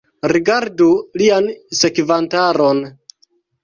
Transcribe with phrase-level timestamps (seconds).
[0.31, 0.87] Rigardu
[1.23, 1.53] lian
[1.83, 2.85] sekvantaron!